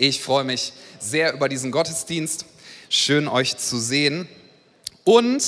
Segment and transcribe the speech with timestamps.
[0.00, 2.44] Ich freue mich sehr über diesen Gottesdienst.
[2.88, 4.28] Schön euch zu sehen.
[5.02, 5.42] Und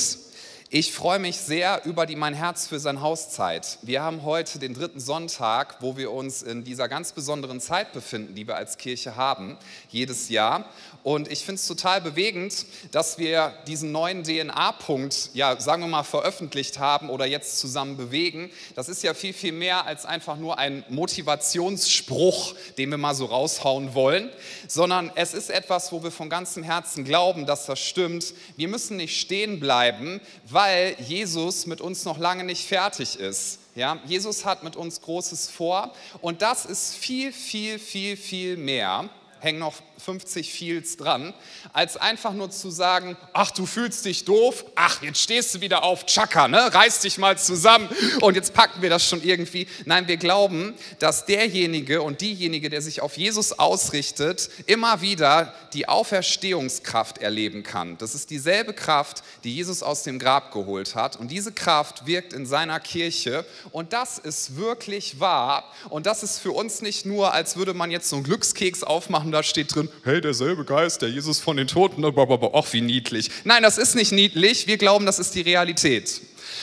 [0.73, 3.80] ich freue mich sehr über die Mein Herz für sein Hauszeit.
[3.82, 8.37] Wir haben heute den dritten Sonntag, wo wir uns in dieser ganz besonderen Zeit befinden,
[8.37, 10.66] die wir als Kirche haben, jedes Jahr.
[11.02, 16.05] Und ich finde es total bewegend, dass wir diesen neuen DNA-Punkt, ja, sagen wir mal,
[16.05, 18.50] veröffentlicht haben oder jetzt zusammen bewegen.
[18.77, 23.25] Das ist ja viel, viel mehr als einfach nur ein Motivationsspruch, den wir mal so
[23.25, 24.30] raushauen wollen,
[24.68, 28.34] sondern es ist etwas, wo wir von ganzem Herzen glauben, dass das stimmt.
[28.57, 30.59] Wir müssen nicht stehen bleiben, weil
[30.98, 33.59] Jesus mit uns noch lange nicht fertig ist.
[33.74, 39.09] Ja, Jesus hat mit uns Großes vor und das ist viel, viel, viel, viel mehr
[39.41, 41.34] hängen noch 50 Feels dran,
[41.72, 45.84] als einfach nur zu sagen, ach, du fühlst dich doof, ach, jetzt stehst du wieder
[45.84, 46.73] auf, Chaka, ne?
[46.73, 47.88] reiß dich mal zusammen
[48.20, 49.66] und jetzt packen wir das schon irgendwie.
[49.84, 55.88] Nein, wir glauben, dass derjenige und diejenige, der sich auf Jesus ausrichtet, immer wieder die
[55.88, 57.98] Auferstehungskraft erleben kann.
[57.98, 62.32] Das ist dieselbe Kraft, die Jesus aus dem Grab geholt hat und diese Kraft wirkt
[62.32, 67.32] in seiner Kirche und das ist wirklich wahr und das ist für uns nicht nur,
[67.32, 71.09] als würde man jetzt so einen Glückskeks aufmachen, da steht drin, hey, derselbe Geist, der
[71.09, 73.31] Jesus von den Toten, ach, wie niedlich.
[73.44, 76.21] Nein, das ist nicht niedlich, wir glauben, das ist die Realität.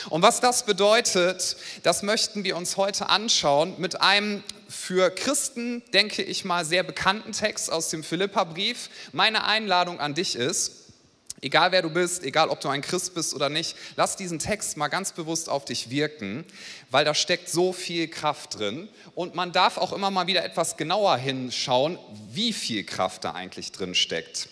[0.09, 6.23] Und was das bedeutet, das möchten wir uns heute anschauen mit einem für Christen, denke
[6.23, 8.89] ich mal, sehr bekannten Text aus dem Philippa-Brief.
[9.11, 10.86] Meine Einladung an dich ist,
[11.41, 14.75] Egal wer du bist, egal ob du ein Christ bist oder nicht, lass diesen Text
[14.75, 16.43] mal ganz bewusst auf dich wirken,
[16.89, 18.89] weil da steckt so viel Kraft drin.
[19.13, 21.99] Und man darf auch immer mal wieder etwas genauer hinschauen,
[22.31, 24.49] wie viel Kraft da eigentlich drin steckt.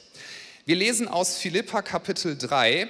[0.66, 2.88] Wir lesen aus Philippa Kapitel 3,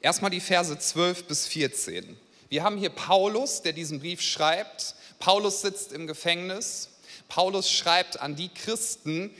[0.00, 2.16] erstmal die Verse 12 bis 14.
[2.48, 4.96] Wir haben hier Paulus, der diesen Brief schreibt.
[5.20, 6.88] Paulus sitzt im Gefängnis.
[7.32, 9.30] Paulus schreibt an die Christen,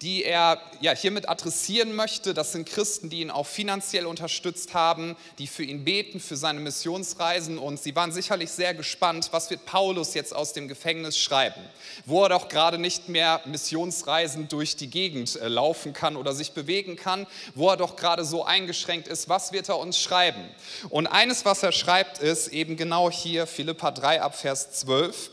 [0.00, 2.34] die er ja, hiermit adressieren möchte.
[2.34, 6.60] Das sind Christen, die ihn auch finanziell unterstützt haben, die für ihn beten, für seine
[6.60, 7.58] Missionsreisen.
[7.58, 11.60] Und sie waren sicherlich sehr gespannt, was wird Paulus jetzt aus dem Gefängnis schreiben,
[12.06, 16.52] wo er doch gerade nicht mehr Missionsreisen durch die Gegend äh, laufen kann oder sich
[16.52, 19.28] bewegen kann, wo er doch gerade so eingeschränkt ist.
[19.28, 20.44] Was wird er uns schreiben?
[20.90, 25.30] Und eines, was er schreibt, ist eben genau hier Philippa 3 ab Vers 12.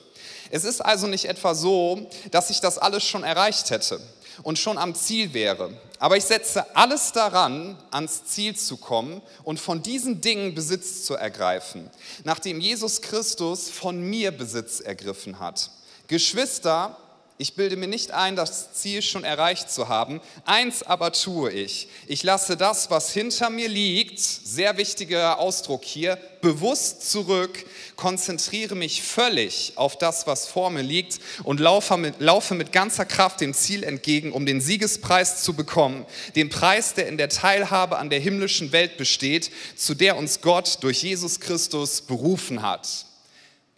[0.51, 3.99] Es ist also nicht etwa so, dass ich das alles schon erreicht hätte
[4.43, 5.71] und schon am Ziel wäre.
[5.99, 11.15] Aber ich setze alles daran, ans Ziel zu kommen und von diesen Dingen Besitz zu
[11.15, 11.89] ergreifen,
[12.23, 15.69] nachdem Jesus Christus von mir Besitz ergriffen hat.
[16.07, 16.97] Geschwister,
[17.41, 20.19] ich bilde mir nicht ein, das Ziel schon erreicht zu haben.
[20.43, 21.87] Eins aber tue ich.
[22.05, 29.03] Ich lasse das, was hinter mir liegt, sehr wichtiger Ausdruck hier, bewusst zurück, konzentriere mich
[29.03, 33.53] völlig auf das, was vor mir liegt und laufe mit, laufe mit ganzer Kraft dem
[33.53, 36.05] Ziel entgegen, um den Siegespreis zu bekommen.
[36.35, 40.79] Den Preis, der in der Teilhabe an der himmlischen Welt besteht, zu der uns Gott
[40.81, 43.05] durch Jesus Christus berufen hat.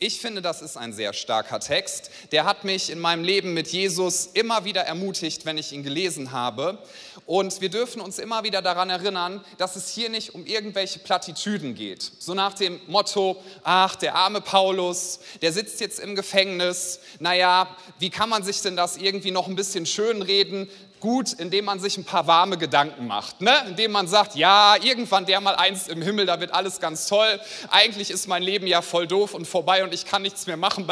[0.04, 2.10] Ich finde, das ist ein sehr starker Text.
[2.32, 6.32] Der hat mich in meinem Leben mit Jesus immer wieder ermutigt, wenn ich ihn gelesen
[6.32, 6.80] habe.
[7.28, 11.76] Und wir dürfen uns immer wieder daran erinnern, dass es hier nicht um irgendwelche Plattitüden
[11.76, 12.14] geht.
[12.18, 17.00] So nach dem Motto, ach, der arme Paulus, der sitzt jetzt im Gefängnis.
[17.20, 17.68] Naja,
[18.00, 20.68] wie kann man sich denn das irgendwie noch ein bisschen schönreden?
[21.02, 23.42] Gut, indem man sich ein paar warme Gedanken macht.
[23.42, 23.52] Ne?
[23.68, 27.42] Indem man sagt, ja, irgendwann der mal eins im Himmel, da wird alles ganz toll.
[27.70, 30.90] Eigentlich ist mein Leben ja voll doof und vorbei und ich kann nichts mehr machen.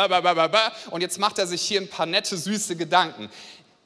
[0.89, 3.29] Und jetzt macht er sich hier ein paar nette, süße Gedanken.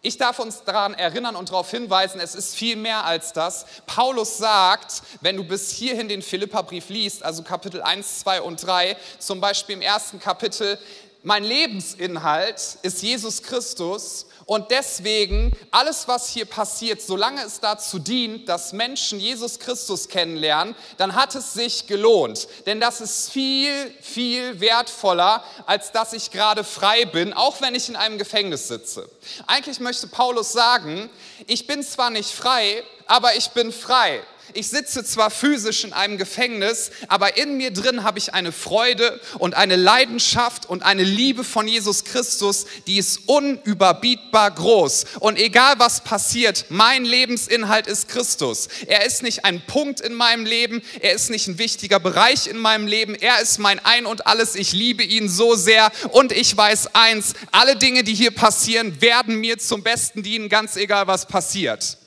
[0.06, 3.66] Ich darf uns daran erinnern und darauf hinweisen, es ist viel mehr als das.
[3.86, 8.98] Paulus sagt, wenn du bis hierhin den Philipperbrief liest, also Kapitel 1, 2 und 3,
[9.20, 10.78] zum Beispiel im ersten Kapitel,
[11.26, 18.50] mein Lebensinhalt ist Jesus Christus und deswegen, alles, was hier passiert, solange es dazu dient,
[18.50, 22.48] dass Menschen Jesus Christus kennenlernen, dann hat es sich gelohnt.
[22.66, 27.88] Denn das ist viel, viel wertvoller, als dass ich gerade frei bin, auch wenn ich
[27.88, 29.10] in einem Gefängnis sitze.
[29.48, 31.10] Eigentlich möchte Paulus sagen,
[31.48, 34.22] ich bin zwar nicht frei, aber ich bin frei.
[34.54, 39.20] Ich sitze zwar physisch in einem Gefängnis, aber in mir drin habe ich eine Freude
[39.40, 45.06] und eine Leidenschaft und eine Liebe von Jesus Christus, die ist unüberbietbar groß.
[45.22, 48.68] Und egal was passiert, mein Lebensinhalt ist Christus.
[48.86, 52.58] Er ist nicht ein Punkt in meinem Leben, er ist nicht ein wichtiger Bereich in
[52.58, 54.56] meinem Leben, er ist mein Ein und alles.
[54.56, 59.38] Ich liebe ihn so sehr und ich weiß eins, alle Dinge, die hier passieren, werden
[59.38, 61.98] mir zum Besten dienen, ganz egal was passiert.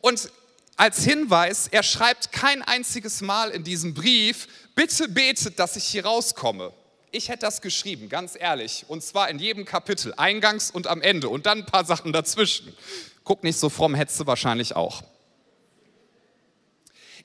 [0.00, 0.30] Und
[0.80, 6.06] als Hinweis, er schreibt kein einziges Mal in diesem Brief, bitte betet, dass ich hier
[6.06, 6.72] rauskomme.
[7.10, 8.86] Ich hätte das geschrieben, ganz ehrlich.
[8.88, 11.28] Und zwar in jedem Kapitel, eingangs und am Ende.
[11.28, 12.74] Und dann ein paar Sachen dazwischen.
[13.24, 15.02] Guck nicht so fromm, hättest du wahrscheinlich auch.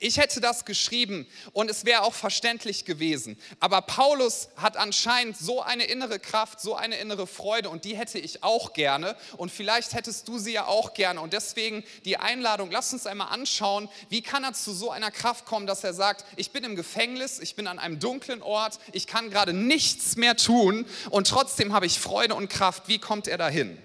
[0.00, 3.38] Ich hätte das geschrieben und es wäre auch verständlich gewesen.
[3.60, 8.18] Aber Paulus hat anscheinend so eine innere Kraft, so eine innere Freude und die hätte
[8.18, 11.20] ich auch gerne und vielleicht hättest du sie ja auch gerne.
[11.20, 15.46] Und deswegen die Einladung, lass uns einmal anschauen, wie kann er zu so einer Kraft
[15.46, 19.06] kommen, dass er sagt, ich bin im Gefängnis, ich bin an einem dunklen Ort, ich
[19.06, 22.88] kann gerade nichts mehr tun und trotzdem habe ich Freude und Kraft.
[22.88, 23.78] Wie kommt er dahin?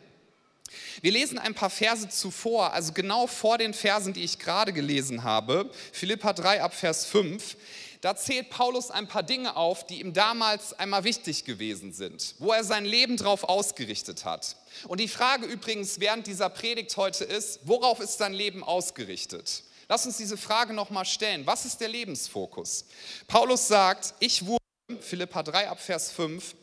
[1.01, 5.23] Wir lesen ein paar Verse zuvor, also genau vor den Versen, die ich gerade gelesen
[5.23, 7.56] habe, Philippa 3 ab Vers 5.
[8.01, 12.51] Da zählt Paulus ein paar Dinge auf, die ihm damals einmal wichtig gewesen sind, wo
[12.51, 14.56] er sein Leben drauf ausgerichtet hat.
[14.88, 19.63] Und die Frage übrigens während dieser Predigt heute ist, worauf ist dein Leben ausgerichtet?
[19.88, 21.45] Lass uns diese Frage nochmal stellen.
[21.45, 22.85] Was ist der Lebensfokus?
[23.27, 24.57] Paulus sagt, ich wurde,
[25.00, 26.56] Philippa 3 ab Vers 5,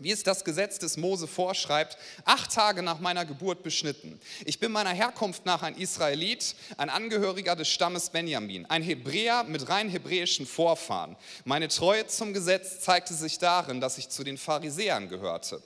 [0.00, 4.20] wie es das Gesetz des Mose vorschreibt, acht Tage nach meiner Geburt beschnitten.
[4.44, 9.68] Ich bin meiner Herkunft nach ein Israelit, ein Angehöriger des Stammes Benjamin, ein Hebräer mit
[9.68, 11.16] rein hebräischen Vorfahren.
[11.44, 15.62] Meine Treue zum Gesetz zeigte sich darin, dass ich zu den Pharisäern gehörte.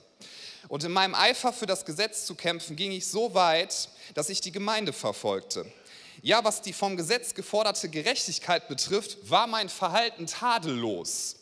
[0.69, 4.41] Und in meinem Eifer für das Gesetz zu kämpfen, ging ich so weit, dass ich
[4.41, 5.67] die Gemeinde verfolgte.
[6.23, 11.37] Ja, was die vom Gesetz geforderte Gerechtigkeit betrifft, war mein Verhalten tadellos.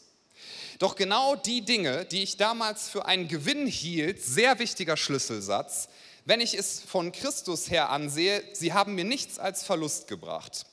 [0.83, 5.89] Doch genau die Dinge, die ich damals für einen Gewinn hielt, sehr wichtiger Schlüsselsatz,
[6.25, 10.67] wenn ich es von Christus her ansehe, sie haben mir nichts als Verlust gebracht.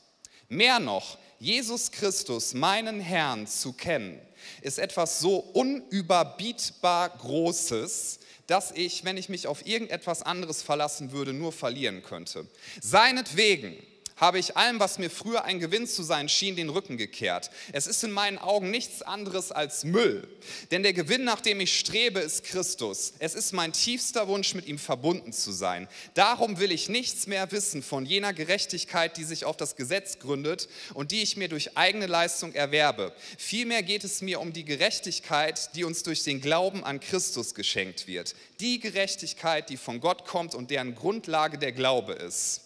[0.48, 4.20] Mehr noch, Jesus Christus, meinen Herrn, zu kennen,
[4.64, 11.34] ist etwas so unüberbietbar Großes, dass ich, wenn ich mich auf irgendetwas anderes verlassen würde,
[11.34, 12.48] nur verlieren könnte.
[12.82, 13.78] Seinetwegen
[14.20, 17.50] habe ich allem, was mir früher ein Gewinn zu sein schien, den Rücken gekehrt.
[17.72, 20.28] Es ist in meinen Augen nichts anderes als Müll.
[20.72, 23.14] Denn der Gewinn, nach dem ich strebe, ist Christus.
[23.20, 25.88] Es ist mein tiefster Wunsch, mit ihm verbunden zu sein.
[26.14, 30.68] Darum will ich nichts mehr wissen von jener Gerechtigkeit, die sich auf das Gesetz gründet
[30.94, 33.14] und die ich mir durch eigene Leistung erwerbe.
[33.38, 38.08] Vielmehr geht es mir um die Gerechtigkeit, die uns durch den Glauben an Christus geschenkt
[38.08, 38.36] wird.
[38.60, 42.62] Die Gerechtigkeit, die von Gott kommt und deren Grundlage der Glaube ist.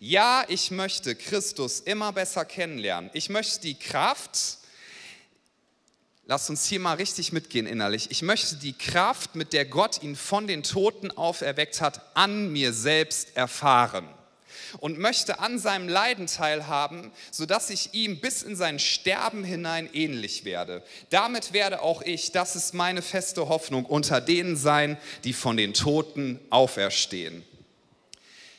[0.00, 3.10] Ja, ich möchte Christus immer besser kennenlernen.
[3.12, 4.58] Ich möchte die Kraft,
[6.26, 10.16] lasst uns hier mal richtig mitgehen innerlich, ich möchte die Kraft, mit der Gott ihn
[10.16, 14.08] von den Toten auferweckt hat, an mir selbst erfahren
[14.80, 20.44] und möchte an seinem Leiden teilhaben, sodass ich ihm bis in sein Sterben hinein ähnlich
[20.44, 20.82] werde.
[21.10, 25.74] Damit werde auch ich, das ist meine feste Hoffnung, unter denen sein, die von den
[25.74, 27.44] Toten auferstehen.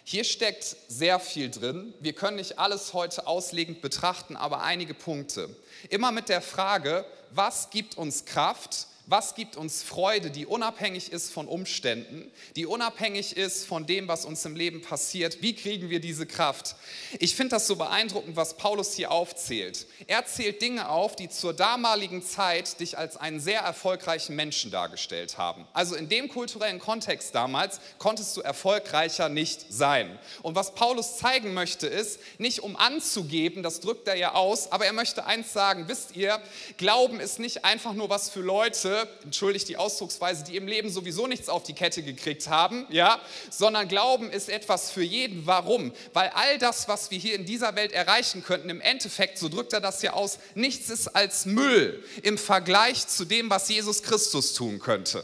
[0.07, 1.91] Hier steckt sehr viel drin.
[1.99, 5.49] Wir können nicht alles heute auslegend betrachten, aber einige Punkte.
[5.89, 8.85] Immer mit der Frage, was gibt uns Kraft?
[9.07, 14.25] Was gibt uns Freude, die unabhängig ist von Umständen, die unabhängig ist von dem, was
[14.25, 15.43] uns im Leben passiert?
[15.43, 16.75] Wie kriegen wir diese Kraft?
[17.19, 19.85] Ich finde das so beeindruckend, was Paulus hier aufzählt.
[20.07, 25.37] Er zählt Dinge auf, die zur damaligen Zeit dich als einen sehr erfolgreichen Menschen dargestellt
[25.37, 25.67] haben.
[25.73, 30.17] Also in dem kulturellen Kontext damals konntest du erfolgreicher nicht sein.
[30.41, 34.87] Und was Paulus zeigen möchte, ist, nicht um anzugeben, das drückt er ja aus, aber
[34.87, 36.41] er möchte eins sagen, wisst ihr,
[36.77, 41.27] Glauben ist nicht einfach nur was für Leute, entschuldigt die Ausdrucksweise, die im Leben sowieso
[41.27, 43.19] nichts auf die Kette gekriegt haben, ja,
[43.49, 45.45] sondern Glauben ist etwas für jeden.
[45.45, 45.91] Warum?
[46.13, 49.73] Weil all das, was wir hier in dieser Welt erreichen könnten, im Endeffekt, so drückt
[49.73, 54.53] er das ja aus, nichts ist als Müll im Vergleich zu dem, was Jesus Christus
[54.53, 55.23] tun könnte.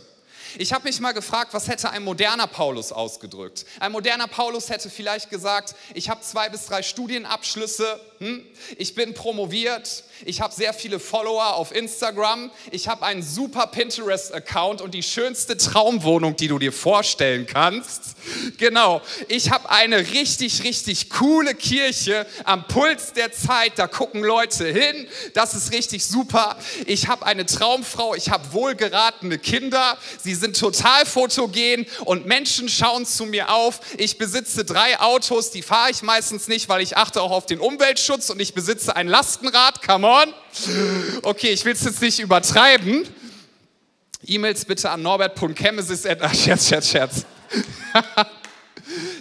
[0.57, 3.65] Ich habe mich mal gefragt, was hätte ein moderner Paulus ausgedrückt?
[3.79, 8.45] Ein moderner Paulus hätte vielleicht gesagt, ich habe zwei bis drei Studienabschlüsse, hm?
[8.77, 14.81] ich bin promoviert, ich habe sehr viele Follower auf Instagram, ich habe einen super Pinterest-Account
[14.81, 18.15] und die schönste Traumwohnung, die du dir vorstellen kannst.
[18.59, 24.67] Genau, ich habe eine richtig, richtig coole Kirche am Puls der Zeit, da gucken Leute
[24.67, 26.57] hin, das ist richtig super.
[26.85, 33.07] Ich habe eine Traumfrau, ich habe wohlgeratene Kinder, sie sind total fotogen und Menschen schauen
[33.07, 33.79] zu mir auf.
[33.97, 37.59] Ich besitze drei Autos, die fahre ich meistens nicht, weil ich achte auch auf den
[37.59, 39.81] Umweltschutz und ich besitze ein Lastenrad.
[39.85, 40.33] Come on.
[41.23, 43.07] Okay, ich will es jetzt nicht übertreiben.
[44.25, 46.03] E-Mails bitte an norbert.chemesis.
[46.03, 47.25] Scherz, Scherz, Scherz.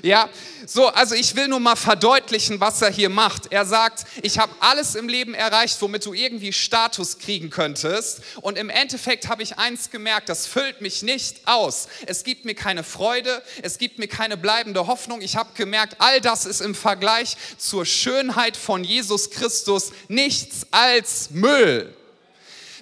[0.03, 0.29] ja,
[0.67, 3.53] so, also ich will nur mal verdeutlichen, was er hier macht.
[3.53, 8.21] Er sagt, ich habe alles im Leben erreicht, womit du irgendwie Status kriegen könntest.
[8.41, 11.89] Und im Endeffekt habe ich eins gemerkt, das füllt mich nicht aus.
[12.07, 15.21] Es gibt mir keine Freude, es gibt mir keine bleibende Hoffnung.
[15.21, 21.31] Ich habe gemerkt, all das ist im Vergleich zur Schönheit von Jesus Christus nichts als
[21.31, 21.95] Müll.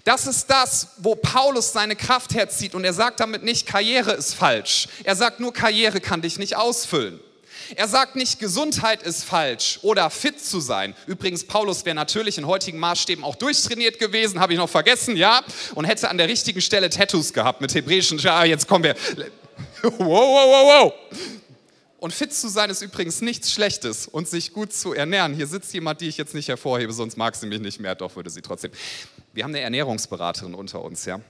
[0.04, 4.34] Das ist das, wo Paulus seine Kraft herzieht und er sagt damit nicht, Karriere ist
[4.34, 4.88] falsch.
[5.04, 7.20] Er sagt nur, Karriere kann dich nicht ausfüllen.
[7.76, 10.94] Er sagt nicht, Gesundheit ist falsch oder fit zu sein.
[11.06, 15.42] Übrigens, Paulus wäre natürlich in heutigen Maßstäben auch durchtrainiert gewesen, habe ich noch vergessen, ja,
[15.74, 18.94] und hätte an der richtigen Stelle Tattoos gehabt mit hebräischen, ja, jetzt kommen wir.
[19.82, 20.92] Wow, wow, wow, wow.
[22.00, 25.34] Und fit zu sein ist übrigens nichts Schlechtes und sich gut zu ernähren.
[25.34, 28.14] Hier sitzt jemand, die ich jetzt nicht hervorhebe, sonst mag sie mich nicht mehr, doch
[28.14, 28.70] würde sie trotzdem.
[29.38, 31.20] Wir haben eine Ernährungsberaterin unter uns, ja.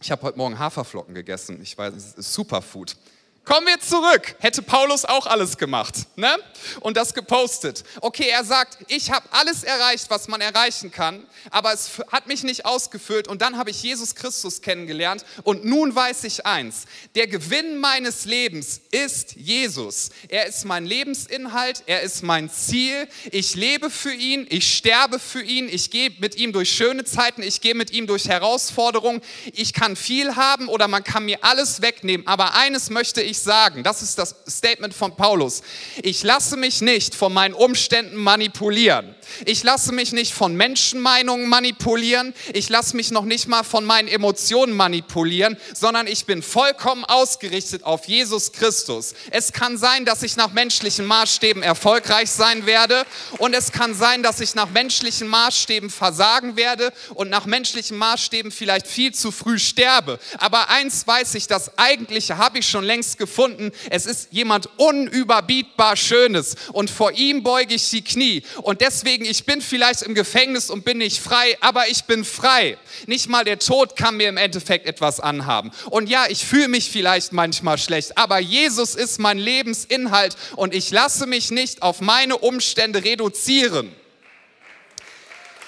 [0.00, 1.60] Ich habe heute Morgen Haferflocken gegessen.
[1.60, 2.96] Ich weiß, es ist Superfood.
[3.44, 4.36] Kommen wir zurück.
[4.38, 6.32] Hätte Paulus auch alles gemacht ne?
[6.78, 7.82] und das gepostet.
[8.00, 12.44] Okay, er sagt, ich habe alles erreicht, was man erreichen kann, aber es hat mich
[12.44, 16.84] nicht ausgefüllt und dann habe ich Jesus Christus kennengelernt und nun weiß ich eins,
[17.16, 20.10] der Gewinn meines Lebens ist Jesus.
[20.28, 23.08] Er ist mein Lebensinhalt, er ist mein Ziel.
[23.32, 27.42] Ich lebe für ihn, ich sterbe für ihn, ich gehe mit ihm durch schöne Zeiten,
[27.42, 29.20] ich gehe mit ihm durch Herausforderungen.
[29.52, 33.40] Ich kann viel haben oder man kann mir alles wegnehmen, aber eines möchte ich ich
[33.40, 35.62] sagen, das ist das Statement von Paulus,
[36.02, 39.14] ich lasse mich nicht von meinen Umständen manipulieren.
[39.44, 42.34] Ich lasse mich nicht von Menschenmeinungen manipulieren.
[42.52, 47.84] Ich lasse mich noch nicht mal von meinen Emotionen manipulieren, sondern ich bin vollkommen ausgerichtet
[47.84, 49.14] auf Jesus Christus.
[49.30, 53.04] Es kann sein, dass ich nach menschlichen Maßstäben erfolgreich sein werde
[53.38, 58.50] und es kann sein, dass ich nach menschlichen Maßstäben versagen werde und nach menschlichen Maßstäben
[58.50, 60.18] vielleicht viel zu früh sterbe.
[60.38, 63.72] Aber eins weiß ich, das Eigentliche habe ich schon längst gefunden.
[63.90, 68.42] Es ist jemand unüberbietbar Schönes und vor ihm beuge ich die Knie.
[68.62, 72.78] Und deswegen, ich bin vielleicht im Gefängnis und bin nicht frei, aber ich bin frei.
[73.06, 75.70] Nicht mal der Tod kann mir im Endeffekt etwas anhaben.
[75.90, 80.90] Und ja, ich fühle mich vielleicht manchmal schlecht, aber Jesus ist mein Lebensinhalt und ich
[80.90, 83.94] lasse mich nicht auf meine Umstände reduzieren.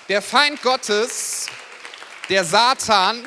[0.08, 1.46] Der Feind Gottes,
[2.28, 3.26] der Satan,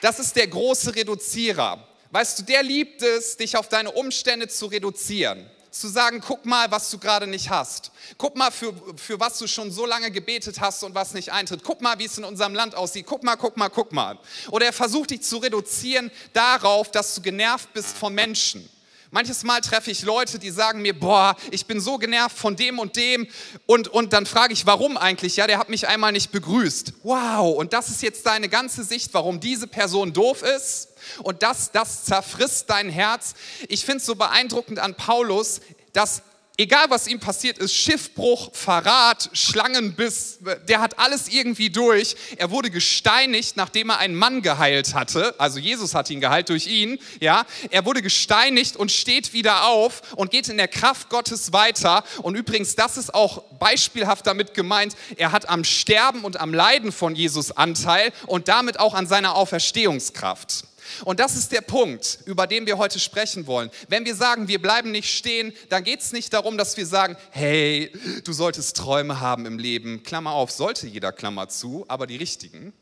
[0.00, 1.84] das ist der große Reduzierer.
[2.10, 5.50] Weißt du, der liebt es, dich auf deine Umstände zu reduzieren.
[5.70, 7.90] Zu sagen, guck mal, was du gerade nicht hast.
[8.16, 11.62] Guck mal, für, für was du schon so lange gebetet hast und was nicht eintritt.
[11.62, 13.06] Guck mal, wie es in unserem Land aussieht.
[13.06, 14.18] Guck mal, guck mal, guck mal.
[14.50, 18.68] Oder er versucht dich zu reduzieren darauf, dass du genervt bist von Menschen.
[19.10, 22.78] Manches Mal treffe ich Leute, die sagen mir, boah, ich bin so genervt von dem
[22.78, 23.26] und dem.
[23.64, 25.36] Und, und dann frage ich, warum eigentlich?
[25.36, 26.92] Ja, der hat mich einmal nicht begrüßt.
[27.04, 30.88] Wow, und das ist jetzt deine ganze Sicht, warum diese Person doof ist?
[31.22, 33.34] Und das, das zerfrisst dein Herz.
[33.68, 35.60] Ich finde es so beeindruckend an Paulus,
[35.94, 36.22] dass
[36.58, 42.16] egal was ihm passiert ist, Schiffbruch, Verrat, Schlangenbiss, der hat alles irgendwie durch.
[42.36, 45.34] Er wurde gesteinigt, nachdem er einen Mann geheilt hatte.
[45.38, 47.46] Also Jesus hat ihn geheilt durch ihn, ja.
[47.70, 52.04] Er wurde gesteinigt und steht wieder auf und geht in der Kraft Gottes weiter.
[52.22, 56.90] Und übrigens, das ist auch beispielhaft damit gemeint, er hat am Sterben und am Leiden
[56.90, 60.64] von Jesus Anteil und damit auch an seiner Auferstehungskraft.
[61.04, 63.70] Und das ist der Punkt, über den wir heute sprechen wollen.
[63.88, 67.16] Wenn wir sagen, wir bleiben nicht stehen, dann geht es nicht darum, dass wir sagen,
[67.30, 67.92] hey,
[68.24, 70.02] du solltest Träume haben im Leben.
[70.02, 72.72] Klammer auf, sollte jeder Klammer zu, aber die richtigen.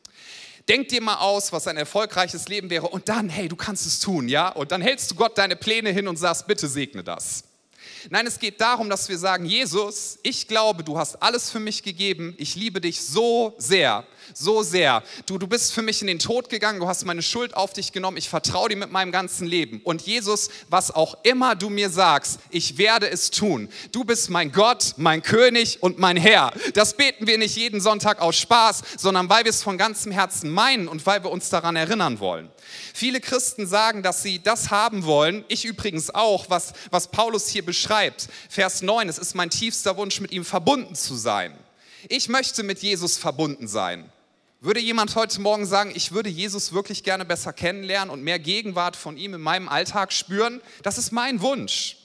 [0.69, 4.01] Denk dir mal aus, was ein erfolgreiches Leben wäre und dann, hey, du kannst es
[4.01, 4.49] tun, ja?
[4.49, 7.45] Und dann hältst du Gott deine Pläne hin und sagst, bitte segne das.
[8.11, 11.83] Nein, es geht darum, dass wir sagen, Jesus, ich glaube, du hast alles für mich
[11.83, 12.35] gegeben.
[12.37, 14.05] Ich liebe dich so sehr,
[14.35, 15.03] so sehr.
[15.27, 17.93] Du, du bist für mich in den Tod gegangen, du hast meine Schuld auf dich
[17.93, 18.17] genommen.
[18.17, 19.81] Ich vertraue dir mit meinem ganzen Leben.
[19.85, 23.69] Und Jesus, was auch immer du mir sagst, ich werde es tun.
[23.93, 26.53] Du bist mein Gott, mein König und mein Herr.
[26.75, 30.51] Das beten wir nicht jeden Sonntag aus Spaß, sondern weil wir es von ganzem Herzen
[30.51, 32.51] meinen und weil wir uns daran erinnern wollen.
[32.95, 37.65] Viele Christen sagen, dass sie das haben wollen, ich übrigens auch, was, was Paulus hier
[37.65, 38.29] beschreibt.
[38.49, 41.57] Vers 9, es ist mein tiefster Wunsch, mit ihm verbunden zu sein.
[42.09, 44.11] Ich möchte mit Jesus verbunden sein.
[44.67, 48.97] Würde jemand heute Morgen sagen, ich würde Jesus wirklich gerne besser kennenlernen und mehr Gegenwart
[48.97, 50.61] von ihm in meinem Alltag spüren?
[50.83, 51.99] Das ist mein Wunsch.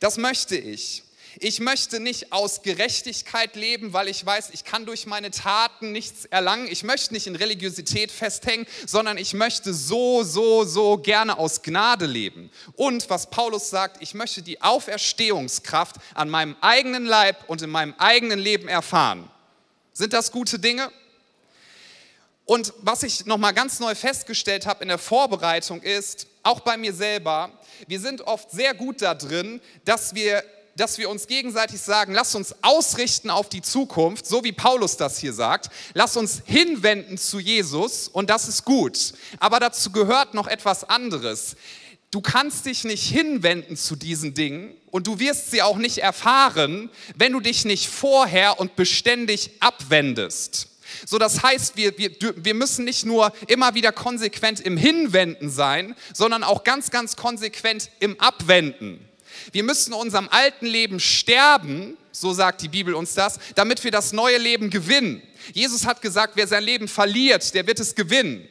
[0.00, 1.04] Das möchte ich.
[1.38, 6.24] Ich möchte nicht aus Gerechtigkeit leben, weil ich weiß, ich kann durch meine Taten nichts
[6.24, 6.66] erlangen.
[6.68, 12.06] Ich möchte nicht in Religiosität festhängen, sondern ich möchte so, so, so gerne aus Gnade
[12.06, 12.50] leben.
[12.74, 17.94] Und was Paulus sagt, ich möchte die Auferstehungskraft an meinem eigenen Leib und in meinem
[17.98, 19.30] eigenen Leben erfahren.
[19.92, 20.90] Sind das gute Dinge?
[22.46, 26.92] Und was ich nochmal ganz neu festgestellt habe in der Vorbereitung ist, auch bei mir
[26.92, 27.50] selber,
[27.86, 30.44] wir sind oft sehr gut da drin, dass wir
[30.76, 35.18] dass wir uns gegenseitig sagen, lass uns ausrichten auf die Zukunft, so wie Paulus das
[35.18, 35.70] hier sagt.
[35.92, 39.14] Lass uns hinwenden zu Jesus und das ist gut.
[39.38, 41.56] Aber dazu gehört noch etwas anderes.
[42.10, 46.90] Du kannst dich nicht hinwenden zu diesen Dingen und du wirst sie auch nicht erfahren,
[47.16, 50.68] wenn du dich nicht vorher und beständig abwendest.
[51.06, 55.94] So, das heißt, wir, wir, wir müssen nicht nur immer wieder konsequent im Hinwenden sein,
[56.12, 59.08] sondern auch ganz, ganz konsequent im Abwenden.
[59.52, 64.12] Wir müssen unserem alten Leben sterben, so sagt die Bibel uns das, damit wir das
[64.12, 65.22] neue Leben gewinnen.
[65.52, 68.48] Jesus hat gesagt, wer sein Leben verliert, der wird es gewinnen.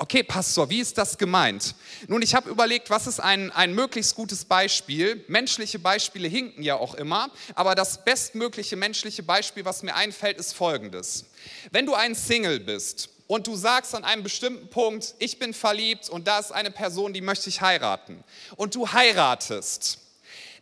[0.00, 1.74] Okay, Pastor, wie ist das gemeint?
[2.06, 5.24] Nun, ich habe überlegt, was ist ein, ein möglichst gutes Beispiel?
[5.26, 10.52] Menschliche Beispiele hinken ja auch immer, aber das bestmögliche menschliche Beispiel, was mir einfällt, ist
[10.52, 11.24] folgendes.
[11.72, 16.08] Wenn du ein Single bist und du sagst an einem bestimmten Punkt, ich bin verliebt
[16.08, 18.22] und da ist eine Person, die möchte ich heiraten,
[18.54, 19.98] und du heiratest,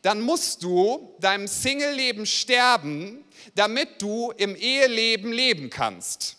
[0.01, 3.23] dann musst du deinem Single-Leben sterben,
[3.55, 6.36] damit du im Eheleben leben kannst.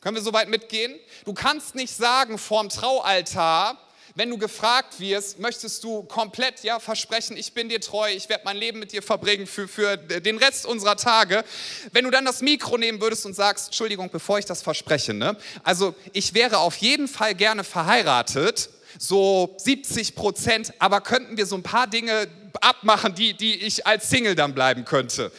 [0.00, 0.98] Können wir soweit mitgehen?
[1.26, 3.76] Du kannst nicht sagen vorm Traualtar,
[4.14, 8.42] wenn du gefragt wirst, möchtest du komplett ja versprechen, ich bin dir treu, ich werde
[8.44, 11.44] mein Leben mit dir verbringen für, für den Rest unserer Tage.
[11.92, 15.36] Wenn du dann das Mikro nehmen würdest und sagst, Entschuldigung, bevor ich das verspreche, ne?
[15.62, 21.54] also ich wäre auf jeden Fall gerne verheiratet, so 70 Prozent, aber könnten wir so
[21.56, 22.26] ein paar Dinge
[22.60, 25.30] abmachen, die, die ich als Single dann bleiben könnte.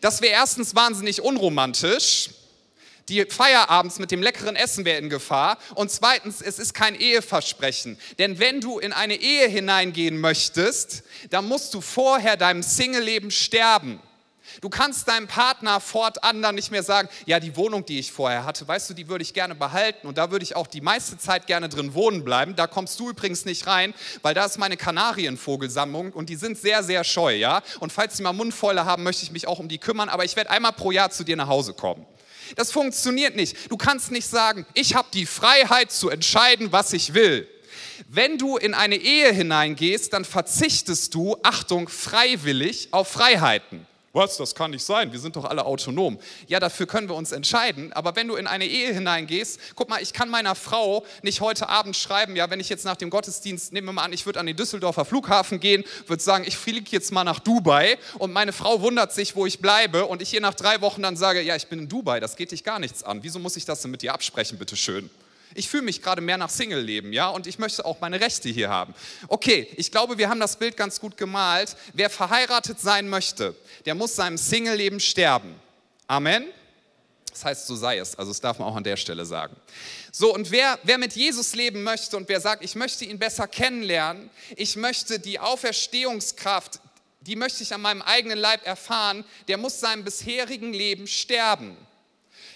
[0.00, 2.30] Das wäre erstens wahnsinnig unromantisch
[3.10, 5.58] die Feierabends mit dem leckeren Essen wäre in Gefahr.
[5.74, 7.98] Und zweitens, es ist kein Eheversprechen.
[8.18, 14.00] Denn wenn du in eine Ehe hineingehen möchtest, dann musst du vorher deinem Single-Leben sterben.
[14.60, 18.44] Du kannst deinem Partner fortan dann nicht mehr sagen, ja, die Wohnung, die ich vorher
[18.44, 21.18] hatte, weißt du, die würde ich gerne behalten und da würde ich auch die meiste
[21.18, 22.56] Zeit gerne drin wohnen bleiben.
[22.56, 26.82] Da kommst du übrigens nicht rein, weil da ist meine Kanarienvogelsammlung und die sind sehr,
[26.82, 27.62] sehr scheu, ja.
[27.78, 30.36] Und falls sie mal Mundfäule haben, möchte ich mich auch um die kümmern, aber ich
[30.36, 32.04] werde einmal pro Jahr zu dir nach Hause kommen.
[32.56, 33.70] Das funktioniert nicht.
[33.70, 37.48] Du kannst nicht sagen, ich habe die Freiheit zu entscheiden, was ich will.
[38.08, 43.86] Wenn du in eine Ehe hineingehst, dann verzichtest du, Achtung, freiwillig auf Freiheiten.
[44.12, 46.18] Was, das kann nicht sein, wir sind doch alle autonom.
[46.48, 50.02] Ja, dafür können wir uns entscheiden, aber wenn du in eine Ehe hineingehst, guck mal,
[50.02, 53.72] ich kann meiner Frau nicht heute Abend schreiben, ja, wenn ich jetzt nach dem Gottesdienst,
[53.72, 56.90] nehmen wir mal an, ich würde an den Düsseldorfer Flughafen gehen, würde sagen, ich fliege
[56.90, 60.40] jetzt mal nach Dubai und meine Frau wundert sich, wo ich bleibe und ich hier
[60.40, 63.04] nach drei Wochen dann sage, ja, ich bin in Dubai, das geht dich gar nichts
[63.04, 63.22] an.
[63.22, 65.08] Wieso muss ich das denn mit dir absprechen, bitteschön?
[65.54, 68.68] Ich fühle mich gerade mehr nach Single-Leben, ja, und ich möchte auch meine Rechte hier
[68.68, 68.94] haben.
[69.28, 71.76] Okay, ich glaube, wir haben das Bild ganz gut gemalt.
[71.92, 75.54] Wer verheiratet sein möchte, der muss seinem Single-Leben sterben.
[76.06, 76.46] Amen.
[77.30, 78.16] Das heißt, so sei es.
[78.16, 79.56] Also, das darf man auch an der Stelle sagen.
[80.12, 83.46] So, und wer, wer mit Jesus leben möchte und wer sagt, ich möchte ihn besser
[83.46, 86.80] kennenlernen, ich möchte die Auferstehungskraft,
[87.20, 91.76] die möchte ich an meinem eigenen Leib erfahren, der muss seinem bisherigen Leben sterben.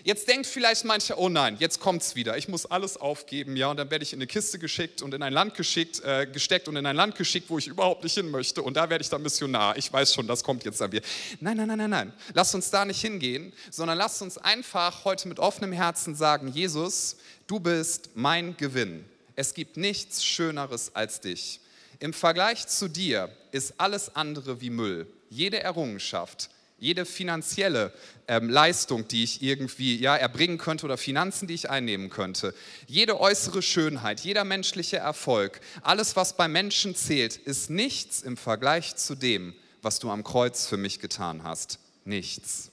[0.05, 2.37] Jetzt denkt vielleicht mancher, oh nein, jetzt kommt es wieder.
[2.37, 5.23] Ich muss alles aufgeben, ja, und dann werde ich in eine Kiste geschickt und in
[5.23, 8.31] ein Land geschickt, äh, gesteckt und in ein Land geschickt, wo ich überhaupt nicht hin
[8.31, 8.61] möchte.
[8.61, 9.79] Und da werde ich dann Missionar.
[9.79, 11.03] Ich weiß schon, das kommt jetzt dann wieder.
[11.41, 12.13] Nein, nein, nein, nein, nein.
[12.35, 17.17] Lasst uns da nicht hingehen, sondern lasst uns einfach heute mit offenem Herzen sagen, Jesus,
[17.47, 19.07] du bist mein Gewinn.
[19.37, 21.61] Es gibt nichts Schöneres als dich.
[21.99, 25.07] Im Vergleich zu dir ist alles andere wie Müll.
[25.31, 27.93] Jede Errungenschaft, jede finanzielle
[28.29, 32.55] ähm, Leistung, die ich irgendwie ja, erbringen könnte oder Finanzen, die ich einnehmen könnte,
[32.87, 38.97] jede äußere Schönheit, jeder menschliche Erfolg, alles, was bei Menschen zählt, ist nichts im Vergleich
[38.97, 41.79] zu dem, was du am Kreuz für mich getan hast.
[42.05, 42.71] Nichts.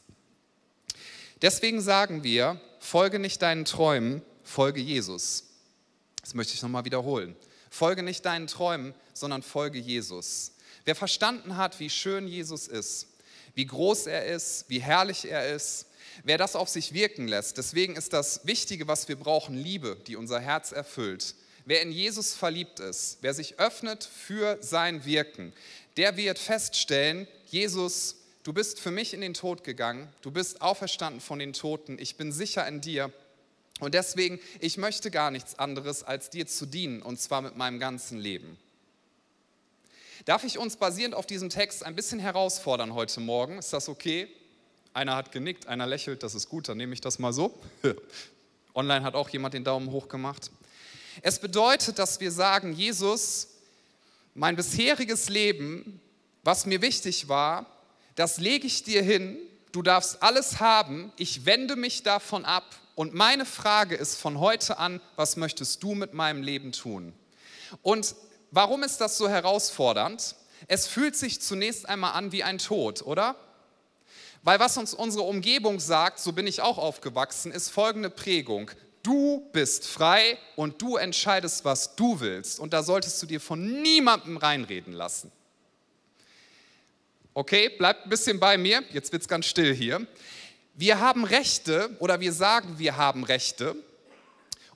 [1.41, 5.45] Deswegen sagen wir, folge nicht deinen Träumen, folge Jesus.
[6.21, 7.35] Das möchte ich nochmal wiederholen.
[7.69, 10.53] Folge nicht deinen Träumen, sondern folge Jesus.
[10.85, 13.07] Wer verstanden hat, wie schön Jesus ist,
[13.53, 15.87] wie groß er ist, wie herrlich er ist,
[16.23, 17.57] wer das auf sich wirken lässt.
[17.57, 21.35] Deswegen ist das Wichtige, was wir brauchen, Liebe, die unser Herz erfüllt.
[21.65, 25.53] Wer in Jesus verliebt ist, wer sich öffnet für sein Wirken,
[25.97, 31.21] der wird feststellen, Jesus, du bist für mich in den Tod gegangen, du bist auferstanden
[31.21, 33.11] von den Toten, ich bin sicher in dir.
[33.79, 37.79] Und deswegen, ich möchte gar nichts anderes, als dir zu dienen, und zwar mit meinem
[37.79, 38.57] ganzen Leben.
[40.25, 43.57] Darf ich uns basierend auf diesem Text ein bisschen herausfordern heute Morgen?
[43.57, 44.27] Ist das okay?
[44.93, 47.57] Einer hat genickt, einer lächelt, das ist gut, dann nehme ich das mal so.
[48.75, 50.51] Online hat auch jemand den Daumen hoch gemacht.
[51.23, 53.47] Es bedeutet, dass wir sagen, Jesus,
[54.35, 55.99] mein bisheriges Leben,
[56.43, 57.65] was mir wichtig war,
[58.13, 59.37] das lege ich dir hin,
[59.71, 64.77] du darfst alles haben, ich wende mich davon ab und meine Frage ist von heute
[64.77, 67.13] an, was möchtest du mit meinem Leben tun?
[67.81, 68.15] Und
[68.51, 70.35] Warum ist das so herausfordernd?
[70.67, 73.35] Es fühlt sich zunächst einmal an wie ein Tod, oder?
[74.43, 78.69] Weil was uns unsere Umgebung sagt, so bin ich auch aufgewachsen, ist folgende Prägung.
[79.03, 82.59] Du bist frei und du entscheidest, was du willst.
[82.59, 85.31] Und da solltest du dir von niemandem reinreden lassen.
[87.33, 88.83] Okay, bleibt ein bisschen bei mir.
[88.91, 90.05] Jetzt wird es ganz still hier.
[90.75, 93.75] wir haben Rechte oder wir sagen, wir haben Rechte.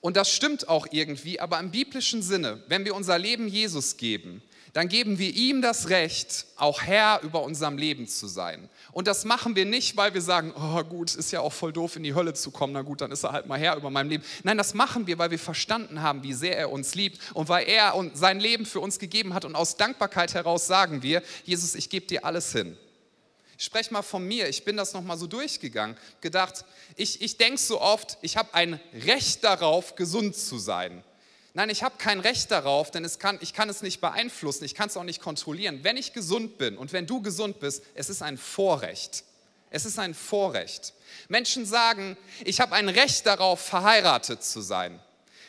[0.06, 4.44] Und das stimmt auch irgendwie, aber im biblischen Sinne, wenn wir unser Leben Jesus geben,
[4.74, 8.70] dann geben wir ihm das Recht, auch Herr über unserem Leben zu sein.
[8.92, 11.96] Und das machen wir nicht, weil wir sagen, oh gut, ist ja auch voll doof,
[11.96, 14.10] in die Hölle zu kommen, na gut, dann ist er halt mal Herr über meinem
[14.10, 14.24] Leben.
[14.44, 17.68] Nein, das machen wir, weil wir verstanden haben, wie sehr er uns liebt und weil
[17.68, 19.44] er sein Leben für uns gegeben hat.
[19.44, 22.78] Und aus Dankbarkeit heraus sagen wir, Jesus, ich gebe dir alles hin.
[23.58, 26.66] Ich spreche mal von mir, ich bin das nochmal so durchgegangen, gedacht,
[26.96, 31.04] ich, ich denke so oft, ich habe ein Recht darauf, gesund zu sein.
[31.54, 34.90] Nein, ich habe kein Recht darauf, denn kann, ich kann es nicht beeinflussen, ich kann
[34.90, 35.80] es auch nicht kontrollieren.
[35.84, 39.24] Wenn ich gesund bin und wenn du gesund bist, es ist ein Vorrecht.
[39.70, 40.94] Es ist ein Vorrecht.
[41.30, 45.00] Menschen sagen, ich habe ein Recht darauf, verheiratet zu sein.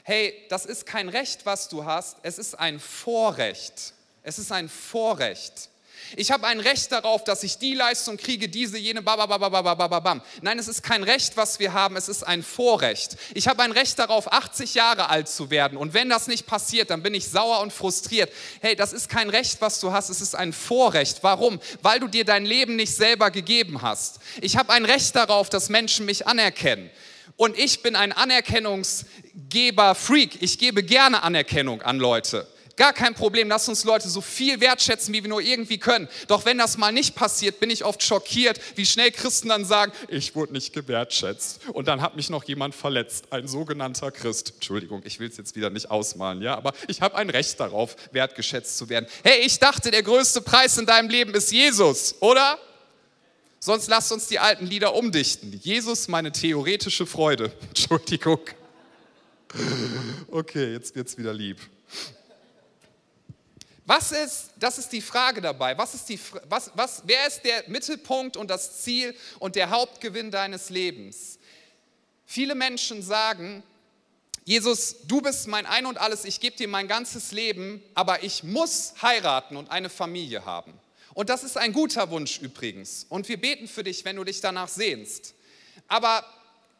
[0.04, 3.94] Hey, das ist kein Recht, was du hast, es ist ein Vorrecht.
[4.22, 5.70] Es ist ein Vorrecht.
[6.14, 10.22] Ich habe ein Recht darauf, dass ich die Leistung kriege, diese, jene, bababababababam.
[10.42, 13.16] Nein, es ist kein Recht, was wir haben, es ist ein Vorrecht.
[13.34, 15.76] Ich habe ein Recht darauf, 80 Jahre alt zu werden.
[15.76, 18.30] Und wenn das nicht passiert, dann bin ich sauer und frustriert.
[18.60, 21.22] Hey, das ist kein Recht, was du hast, es ist ein Vorrecht.
[21.22, 21.60] Warum?
[21.82, 24.18] Weil du dir dein Leben nicht selber gegeben hast.
[24.40, 26.90] Ich habe ein Recht darauf, dass Menschen mich anerkennen.
[27.36, 30.42] Und ich bin ein Anerkennungsgeber-Freak.
[30.42, 32.48] Ich gebe gerne Anerkennung an Leute.
[32.76, 36.08] Gar kein Problem, lass uns Leute so viel wertschätzen, wie wir nur irgendwie können.
[36.28, 39.92] Doch wenn das mal nicht passiert, bin ich oft schockiert, wie schnell Christen dann sagen,
[40.08, 41.60] ich wurde nicht gewertschätzt.
[41.72, 44.52] Und dann hat mich noch jemand verletzt, ein sogenannter Christ.
[44.56, 47.96] Entschuldigung, ich will es jetzt wieder nicht ausmalen, ja, aber ich habe ein Recht darauf,
[48.12, 49.06] wertgeschätzt zu werden.
[49.24, 52.58] Hey, ich dachte, der größte Preis in deinem Leben ist Jesus, oder?
[53.58, 55.58] Sonst lasst uns die alten Lieder umdichten.
[55.62, 57.52] Jesus, meine theoretische Freude.
[57.68, 58.40] Entschuldigung.
[60.30, 61.58] Okay, jetzt wird es wieder lieb.
[63.86, 66.18] Was ist, das ist die Frage dabei, was ist die,
[66.48, 71.38] was, was, wer ist der Mittelpunkt und das Ziel und der Hauptgewinn deines Lebens?
[72.24, 73.62] Viele Menschen sagen,
[74.44, 78.42] Jesus, du bist mein Ein und alles, ich gebe dir mein ganzes Leben, aber ich
[78.42, 80.72] muss heiraten und eine Familie haben.
[81.14, 83.06] Und das ist ein guter Wunsch übrigens.
[83.08, 85.34] Und wir beten für dich, wenn du dich danach sehnst.
[85.88, 86.24] Aber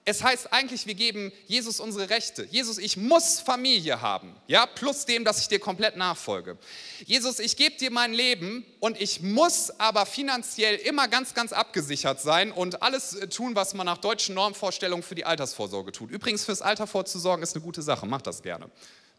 [0.08, 2.44] es heißt eigentlich, wir geben Jesus unsere Rechte.
[2.44, 6.56] Jesus, ich muss Familie haben, ja, plus dem, dass ich dir komplett nachfolge.
[7.04, 12.20] Jesus, ich gebe dir mein Leben und ich muss aber finanziell immer ganz, ganz abgesichert
[12.20, 16.12] sein und alles äh, tun, was man nach deutschen Normvorstellungen für die Altersvorsorge tut.
[16.12, 18.70] Übrigens, fürs Alter vorzusorgen ist eine gute Sache, mach das gerne.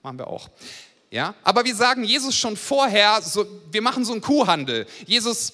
[0.03, 0.49] Machen wir auch.
[1.11, 4.87] Ja, aber wir sagen Jesus schon vorher, so, wir machen so einen Kuhhandel.
[5.05, 5.51] Jesus,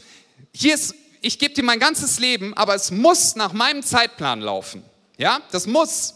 [0.54, 4.84] hier ist, ich gebe dir mein ganzes Leben, aber es muss nach meinem Zeitplan laufen.
[5.18, 6.16] Ja, das muss.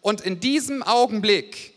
[0.00, 1.74] Und in diesem Augenblick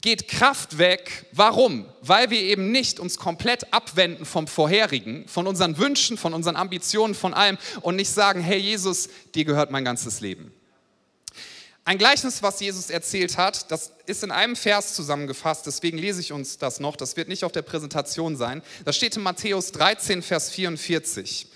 [0.00, 1.26] geht Kraft weg.
[1.32, 1.84] Warum?
[2.00, 7.14] Weil wir eben nicht uns komplett abwenden vom vorherigen, von unseren Wünschen, von unseren Ambitionen,
[7.14, 10.52] von allem und nicht sagen, hey Jesus, dir gehört mein ganzes Leben.
[11.84, 16.30] Ein Gleichnis, was Jesus erzählt hat, das ist in einem Vers zusammengefasst, deswegen lese ich
[16.32, 18.62] uns das noch, das wird nicht auf der Präsentation sein.
[18.84, 21.49] Das steht in Matthäus 13, Vers 44.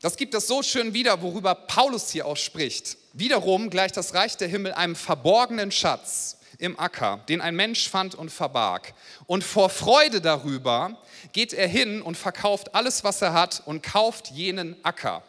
[0.00, 2.96] Das gibt es so schön wieder, worüber Paulus hier auch spricht.
[3.12, 8.14] Wiederum gleicht das Reich der Himmel einem verborgenen Schatz im Acker, den ein Mensch fand
[8.14, 8.94] und verbarg.
[9.26, 10.96] Und vor Freude darüber
[11.32, 15.22] geht er hin und verkauft alles, was er hat und kauft jenen Acker.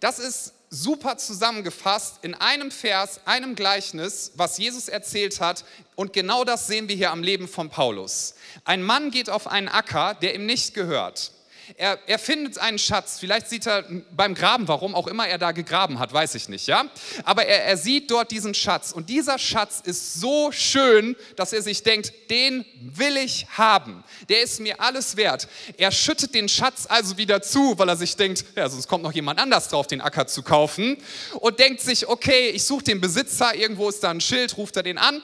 [0.00, 5.64] Das ist super zusammengefasst in einem Vers, einem Gleichnis, was Jesus erzählt hat.
[5.94, 8.34] Und genau das sehen wir hier am Leben von Paulus.
[8.64, 11.32] Ein Mann geht auf einen Acker, der ihm nicht gehört.
[11.76, 13.18] Er, er findet einen Schatz.
[13.18, 16.66] Vielleicht sieht er beim Graben, warum auch immer er da gegraben hat, weiß ich nicht,
[16.66, 16.84] ja.
[17.24, 18.92] Aber er, er sieht dort diesen Schatz.
[18.92, 24.04] Und dieser Schatz ist so schön, dass er sich denkt, den will ich haben.
[24.28, 25.48] Der ist mir alles wert.
[25.76, 29.12] Er schüttet den Schatz also wieder zu, weil er sich denkt, ja, sonst kommt noch
[29.12, 30.96] jemand anders drauf, den Acker zu kaufen.
[31.40, 34.82] Und denkt sich, okay, ich suche den Besitzer, irgendwo ist da ein Schild, ruft er
[34.82, 35.22] den an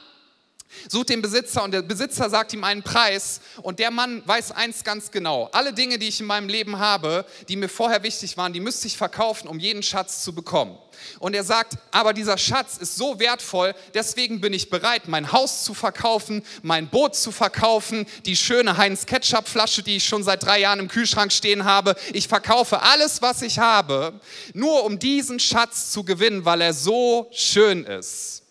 [0.88, 4.84] sucht den Besitzer und der Besitzer sagt ihm einen Preis und der Mann weiß eins
[4.84, 5.48] ganz genau.
[5.52, 8.86] Alle Dinge, die ich in meinem Leben habe, die mir vorher wichtig waren, die müsste
[8.86, 10.78] ich verkaufen, um jeden Schatz zu bekommen.
[11.20, 15.64] Und er sagt, aber dieser Schatz ist so wertvoll, deswegen bin ich bereit, mein Haus
[15.64, 20.42] zu verkaufen, mein Boot zu verkaufen, die schöne Heinz Ketchup Flasche, die ich schon seit
[20.42, 21.94] drei Jahren im Kühlschrank stehen habe.
[22.12, 24.20] Ich verkaufe alles, was ich habe,
[24.54, 28.42] nur um diesen Schatz zu gewinnen, weil er so schön ist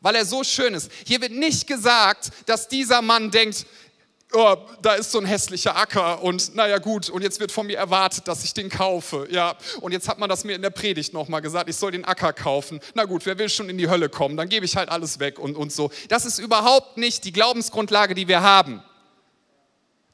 [0.00, 0.90] weil er so schön ist.
[1.06, 3.66] Hier wird nicht gesagt, dass dieser Mann denkt,
[4.32, 7.78] oh, da ist so ein hässlicher Acker und naja gut, und jetzt wird von mir
[7.78, 9.26] erwartet, dass ich den kaufe.
[9.30, 12.04] Ja, und jetzt hat man das mir in der Predigt nochmal gesagt, ich soll den
[12.04, 12.80] Acker kaufen.
[12.94, 15.38] Na gut, wer will schon in die Hölle kommen, dann gebe ich halt alles weg
[15.38, 15.90] und, und so.
[16.08, 18.82] Das ist überhaupt nicht die Glaubensgrundlage, die wir haben.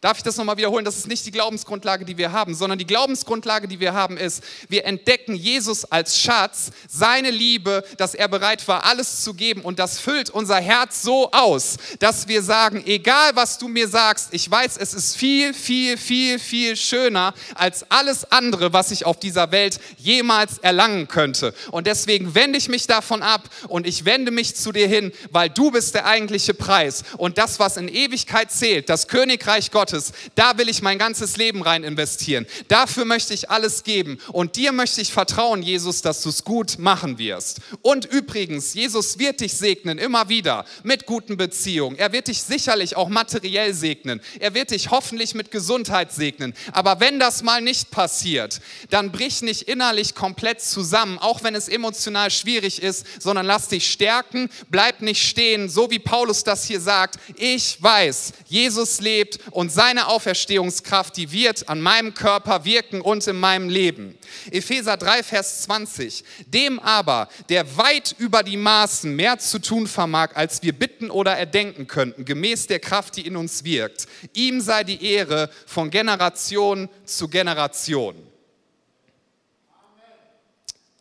[0.03, 0.85] Darf ich das nochmal wiederholen?
[0.85, 4.45] Das ist nicht die Glaubensgrundlage, die wir haben, sondern die Glaubensgrundlage, die wir haben, ist,
[4.69, 9.63] wir entdecken Jesus als Schatz, seine Liebe, dass er bereit war, alles zu geben.
[9.63, 14.29] Und das füllt unser Herz so aus, dass wir sagen, egal was du mir sagst,
[14.33, 19.19] ich weiß, es ist viel, viel, viel, viel schöner als alles andere, was ich auf
[19.19, 21.55] dieser Welt jemals erlangen könnte.
[21.71, 25.49] Und deswegen wende ich mich davon ab und ich wende mich zu dir hin, weil
[25.49, 27.03] du bist der eigentliche Preis.
[27.17, 31.37] Und das, was in Ewigkeit zählt, das Königreich Gottes, Gottes, da will ich mein ganzes
[31.37, 32.45] Leben rein investieren.
[32.67, 34.19] Dafür möchte ich alles geben.
[34.33, 37.61] Und dir möchte ich vertrauen, Jesus, dass du es gut machen wirst.
[37.83, 41.97] Und übrigens, Jesus wird dich segnen, immer wieder, mit guten Beziehungen.
[41.97, 44.21] Er wird dich sicherlich auch materiell segnen.
[44.41, 46.53] Er wird dich hoffentlich mit Gesundheit segnen.
[46.73, 51.69] Aber wenn das mal nicht passiert, dann brich nicht innerlich komplett zusammen, auch wenn es
[51.69, 56.81] emotional schwierig ist, sondern lass dich stärken, bleib nicht stehen, so wie Paulus das hier
[56.81, 57.21] sagt.
[57.37, 63.39] Ich weiß, Jesus lebt und seine Auferstehungskraft, die wird an meinem Körper wirken und in
[63.39, 64.17] meinem Leben.
[64.51, 66.25] Epheser 3, Vers 20.
[66.47, 71.37] Dem aber, der weit über die Maßen mehr zu tun vermag, als wir bitten oder
[71.37, 76.89] erdenken könnten, gemäß der Kraft, die in uns wirkt, ihm sei die Ehre von Generation
[77.05, 78.17] zu Generation.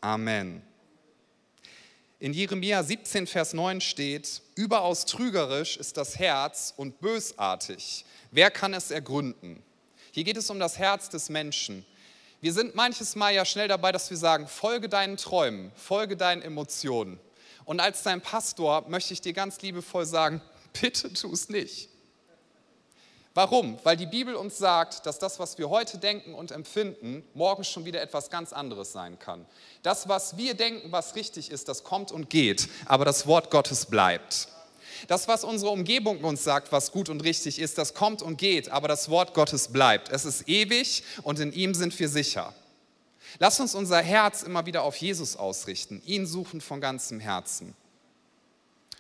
[0.01, 0.61] Amen.
[2.17, 8.05] In Jeremia 17, Vers 9 steht, überaus trügerisch ist das Herz und bösartig.
[8.31, 9.61] Wer kann es ergründen?
[10.11, 11.85] Hier geht es um das Herz des Menschen.
[12.39, 16.41] Wir sind manches Mal ja schnell dabei, dass wir sagen, folge deinen Träumen, folge deinen
[16.41, 17.19] Emotionen.
[17.65, 20.41] Und als dein Pastor möchte ich dir ganz liebevoll sagen,
[20.81, 21.89] bitte tu es nicht.
[23.35, 23.77] Warum?
[23.83, 27.83] Weil die Bibel uns sagt, dass das, was wir heute denken und empfinden, morgen schon
[27.83, 29.45] wieder etwas ganz anderes sein kann.
[29.83, 33.87] Das, was wir denken, was richtig ist, das kommt und geht, aber das Wort Gottes
[33.87, 34.47] bleibt.
[35.09, 38.69] Das, was unsere Umgebung uns sagt, was gut und richtig ist, das kommt und geht,
[38.69, 40.07] aber das Wort Gottes bleibt.
[40.07, 42.53] Es ist ewig und in ihm sind wir sicher.
[43.39, 47.75] Lass uns unser Herz immer wieder auf Jesus ausrichten, ihn suchen von ganzem Herzen.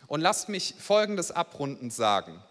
[0.07, 2.43] Und lasst mich Folgendes abrundend sagen.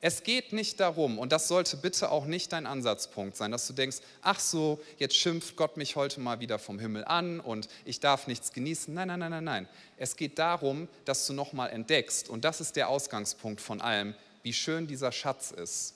[0.00, 3.72] Es geht nicht darum, und das sollte bitte auch nicht dein Ansatzpunkt sein, dass du
[3.72, 7.98] denkst, ach so, jetzt schimpft Gott mich heute mal wieder vom Himmel an und ich
[7.98, 8.94] darf nichts genießen.
[8.94, 9.68] Nein, nein, nein, nein, nein.
[9.96, 14.52] Es geht darum, dass du nochmal entdeckst, und das ist der Ausgangspunkt von allem, wie
[14.52, 15.94] schön dieser Schatz ist.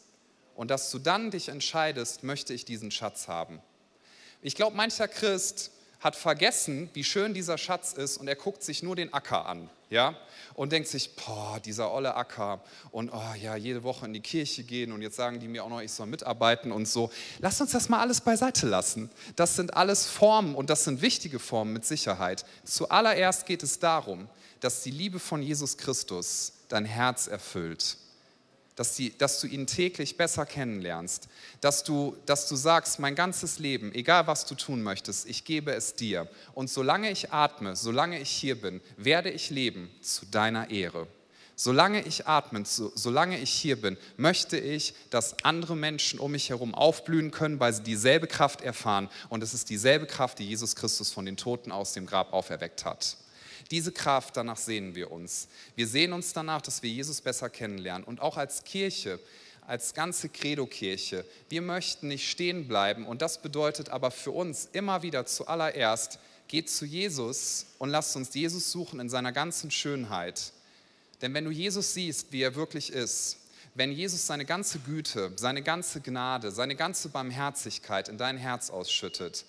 [0.55, 3.61] Und dass du dann dich entscheidest, möchte ich diesen Schatz haben.
[4.43, 5.71] Ich glaube, mancher Christ
[6.03, 9.71] hat vergessen, wie schön dieser Schatz ist und er guckt sich nur den Acker an,
[9.89, 10.17] ja,
[10.55, 12.61] und denkt sich, boah, dieser olle Acker
[12.91, 15.69] und oh ja, jede Woche in die Kirche gehen und jetzt sagen die mir auch
[15.69, 17.11] noch, ich soll mitarbeiten und so.
[17.39, 19.11] Lass uns das mal alles beiseite lassen.
[19.37, 22.45] Das sind alles Formen und das sind wichtige Formen mit Sicherheit.
[22.65, 24.29] Zuallererst geht es darum,
[24.61, 27.97] dass die Liebe von Jesus Christus dein Herz erfüllt
[28.77, 31.29] dass, die, dass du ihn täglich besser kennenlernst,
[31.61, 35.73] dass du, dass du sagst, mein ganzes Leben, egal was du tun möchtest, ich gebe
[35.73, 36.29] es dir.
[36.55, 41.07] Und solange ich atme, solange ich hier bin, werde ich leben zu deiner Ehre.
[41.55, 46.49] Solange ich atme, so, solange ich hier bin, möchte ich, dass andere Menschen um mich
[46.49, 49.09] herum aufblühen können, weil sie dieselbe Kraft erfahren.
[49.29, 52.85] Und es ist dieselbe Kraft, die Jesus Christus von den Toten aus dem Grab auferweckt
[52.85, 53.17] hat.
[53.73, 55.49] Diese Kraft, danach sehnen wir uns.
[55.75, 58.05] Wir sehen uns danach, dass wir Jesus besser kennenlernen.
[58.05, 59.19] Und auch als Kirche,
[59.67, 63.07] als ganze Credo-Kirche, wir möchten nicht stehen bleiben.
[63.07, 68.35] Und das bedeutet aber für uns immer wieder zuallererst, geht zu Jesus und lasst uns
[68.35, 70.53] Jesus suchen in seiner ganzen Schönheit.
[71.23, 73.39] Denn wenn du Jesus siehst, wie er wirklich ist,
[73.75, 79.47] wenn Jesus seine ganze Güte, seine ganze Gnade, seine ganze Barmherzigkeit in dein Herz ausschüttet,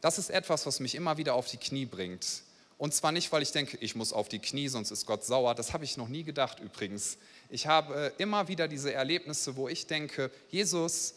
[0.00, 2.42] das ist etwas, was mich immer wieder auf die Knie bringt.
[2.80, 5.54] Und zwar nicht, weil ich denke, ich muss auf die Knie, sonst ist Gott sauer.
[5.54, 7.18] Das habe ich noch nie gedacht übrigens.
[7.50, 11.16] Ich habe äh, immer wieder diese Erlebnisse, wo ich denke, Jesus,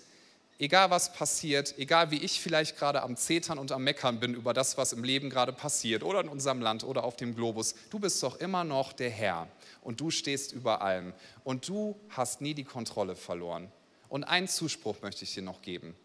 [0.59, 4.53] egal was passiert, egal wie ich vielleicht gerade am Zetern und am Meckern bin über
[4.53, 7.97] das, was im Leben gerade passiert oder in unserem Land oder auf dem Globus, du
[7.97, 9.47] bist doch immer noch der Herr
[9.83, 11.13] und du stehst über allem
[11.45, 13.71] und du hast nie die Kontrolle verloren.
[14.09, 15.95] Und einen Zuspruch möchte ich dir noch geben.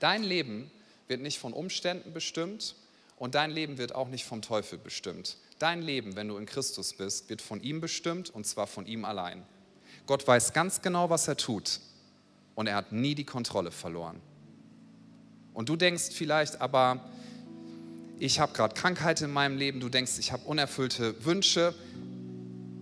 [0.00, 0.68] Dein Leben
[1.06, 2.74] wird nicht von Umständen bestimmt,
[3.20, 5.36] und dein Leben wird auch nicht vom Teufel bestimmt.
[5.58, 9.04] Dein Leben, wenn du in Christus bist, wird von ihm bestimmt und zwar von ihm
[9.04, 9.42] allein.
[10.06, 11.80] Gott weiß ganz genau, was er tut
[12.54, 14.22] und er hat nie die Kontrolle verloren.
[15.52, 17.10] Und du denkst vielleicht aber,
[18.18, 21.74] ich habe gerade Krankheit in meinem Leben, du denkst, ich habe unerfüllte Wünsche.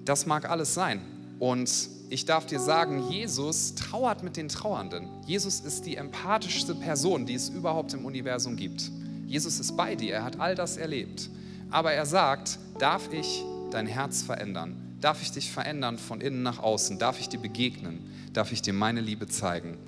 [0.05, 1.01] Das mag alles sein.
[1.41, 5.09] Und ich darf dir sagen, Jesus trauert mit den Trauernden.
[5.27, 8.93] Jesus ist die empathischste Person, die es überhaupt im Universum gibt.
[9.29, 11.31] Jesus ist bei dir, er hat all das erlebt.
[11.71, 14.75] Aber er sagt, darf ich dein Herz verändern?
[15.01, 16.99] Darf ich dich verändern von innen nach außen?
[16.99, 18.01] Darf ich dir begegnen?
[18.33, 19.79] Darf ich dir meine Liebe zeigen?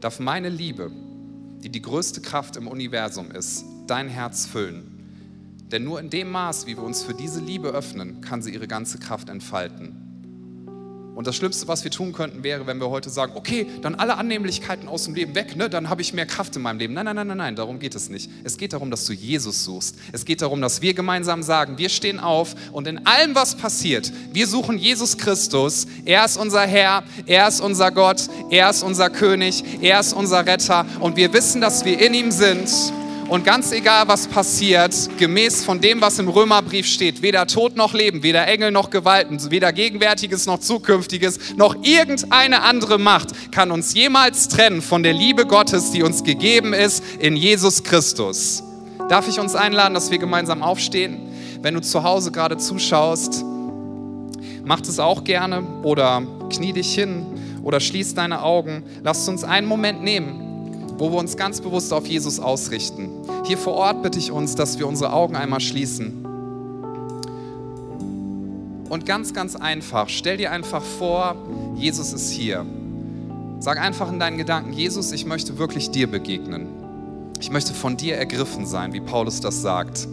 [0.00, 0.90] darf meine Liebe,
[1.62, 4.92] die die größte Kraft im Universum ist, dein Herz füllen.
[5.72, 8.68] Denn nur in dem Maß, wie wir uns für diese Liebe öffnen, kann sie ihre
[8.68, 9.95] ganze Kraft entfalten.
[11.16, 14.18] Und das Schlimmste, was wir tun könnten, wäre, wenn wir heute sagen, okay, dann alle
[14.18, 15.70] Annehmlichkeiten aus dem Leben weg, ne?
[15.70, 16.92] dann habe ich mehr Kraft in meinem Leben.
[16.92, 18.30] Nein, nein, nein, nein, nein, darum geht es nicht.
[18.44, 19.96] Es geht darum, dass du Jesus suchst.
[20.12, 24.12] Es geht darum, dass wir gemeinsam sagen, wir stehen auf und in allem, was passiert,
[24.34, 25.86] wir suchen Jesus Christus.
[26.04, 30.44] Er ist unser Herr, er ist unser Gott, er ist unser König, er ist unser
[30.44, 32.68] Retter und wir wissen, dass wir in ihm sind
[33.28, 37.92] und ganz egal, was passiert, gemäß von dem, was im Römerbrief steht, weder Tod noch
[37.92, 43.94] Leben, weder Engel noch Gewalten, weder Gegenwärtiges noch Zukünftiges, noch irgendeine andere Macht kann uns
[43.94, 48.62] jemals trennen von der Liebe Gottes, die uns gegeben ist in Jesus Christus.
[49.08, 51.18] Darf ich uns einladen, dass wir gemeinsam aufstehen?
[51.62, 53.44] Wenn du zu Hause gerade zuschaust,
[54.64, 57.26] mach es auch gerne oder knie dich hin
[57.62, 58.84] oder schließ deine Augen.
[59.02, 60.45] Lass uns einen Moment nehmen
[60.98, 63.10] wo wir uns ganz bewusst auf Jesus ausrichten.
[63.44, 66.24] Hier vor Ort bitte ich uns, dass wir unsere Augen einmal schließen.
[68.88, 71.36] Und ganz, ganz einfach, stell dir einfach vor,
[71.74, 72.64] Jesus ist hier.
[73.58, 76.68] Sag einfach in deinen Gedanken, Jesus, ich möchte wirklich dir begegnen.
[77.40, 80.06] Ich möchte von dir ergriffen sein, wie Paulus das sagt.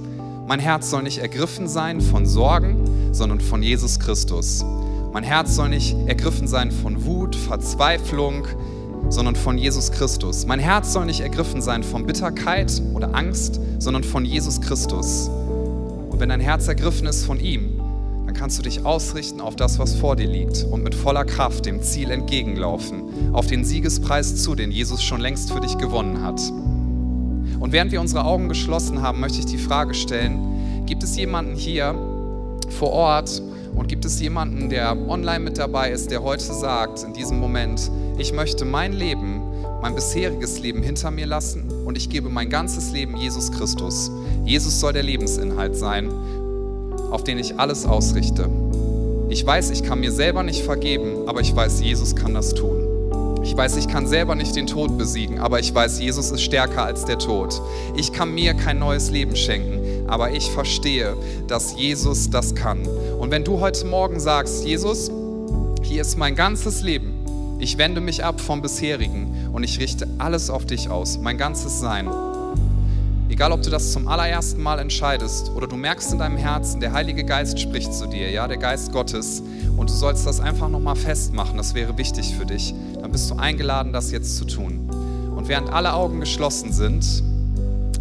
[0.48, 4.66] Mein Herz soll nicht ergriffen sein von Sorgen, sondern von Jesus Christus.
[5.14, 8.48] Mein Herz soll nicht ergriffen sein von Wut, Verzweiflung,
[9.10, 10.46] sondern von Jesus Christus.
[10.46, 15.30] Mein Herz soll nicht ergriffen sein von Bitterkeit oder Angst, sondern von Jesus Christus.
[16.10, 17.80] Und wenn dein Herz ergriffen ist von ihm,
[18.26, 21.66] dann kannst du dich ausrichten auf das, was vor dir liegt und mit voller Kraft
[21.66, 26.42] dem Ziel entgegenlaufen, auf den Siegespreis zu, den Jesus schon längst für dich gewonnen hat.
[27.60, 31.56] Und während wir unsere Augen geschlossen haben, möchte ich die Frage stellen, gibt es jemanden
[31.56, 31.96] hier
[32.70, 33.42] vor Ort
[33.76, 37.92] und gibt es jemanden, der online mit dabei ist, der heute sagt, in diesem Moment,
[38.18, 39.42] ich möchte mein Leben,
[39.82, 44.12] mein bisheriges Leben hinter mir lassen und ich gebe mein ganzes Leben Jesus Christus.
[44.46, 46.10] Jesus soll der Lebensinhalt sein,
[47.12, 48.50] auf den ich alles ausrichte.
[49.30, 52.94] Ich weiß, ich kann mir selber nicht vergeben, aber ich weiß, Jesus kann das tun.
[53.44, 56.86] Ich weiß, ich kann selber nicht den Tod besiegen, aber ich weiß, Jesus ist stärker
[56.86, 57.62] als der Tod.
[57.98, 59.80] Ich kann mir kein neues Leben schenken,
[60.14, 62.88] aber ich verstehe, dass Jesus das kann.
[63.20, 65.10] Und wenn du heute Morgen sagst, Jesus,
[65.82, 70.52] hier ist mein ganzes Leben, ich wende mich ab vom bisherigen und ich richte alles
[70.52, 72.08] auf dich aus, mein ganzes Sein.
[73.28, 76.94] Egal, ob du das zum allerersten Mal entscheidest oder du merkst in deinem Herzen, der
[76.94, 79.42] Heilige Geist spricht zu dir, ja, der Geist Gottes,
[79.76, 83.36] und du sollst das einfach nochmal festmachen, das wäre wichtig für dich, dann bist du
[83.38, 84.88] eingeladen, das jetzt zu tun.
[85.36, 87.24] Und während alle Augen geschlossen sind,